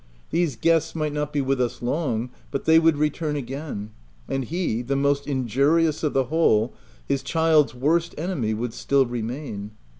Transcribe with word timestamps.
These 0.31 0.55
guests 0.55 0.95
might 0.95 1.13
not 1.13 1.31
be 1.31 1.41
with 1.41 1.61
us 1.61 1.79
long, 1.79 2.31
but 2.49 2.65
they 2.65 2.79
would 2.79 2.97
return 2.97 3.35
again; 3.35 3.91
and 4.27 4.43
he, 4.43 4.81
the 4.81 4.95
most 4.95 5.27
injurious 5.27 6.01
of 6.01 6.13
the 6.13 6.23
whole, 6.23 6.73
his 7.07 7.21
child's 7.21 7.75
worst 7.75 8.15
enemy, 8.17 8.49
w 8.53 8.55
T 8.55 8.63
ould 8.63 8.73
still 8.73 9.05
remain. 9.05 9.73